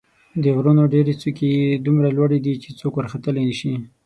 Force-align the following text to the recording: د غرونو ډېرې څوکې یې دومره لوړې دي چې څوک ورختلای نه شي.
د 0.41 0.43
غرونو 0.55 0.83
ډېرې 0.93 1.13
څوکې 1.21 1.47
یې 1.59 1.81
دومره 1.85 2.07
لوړې 2.17 2.39
دي 2.45 2.53
چې 2.63 2.69
څوک 2.79 2.93
ورختلای 2.95 3.45
نه 3.49 3.55
شي. 3.59 3.73